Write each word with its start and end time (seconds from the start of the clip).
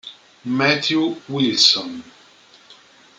Matthew 0.57 1.21
Wilson 1.29 2.01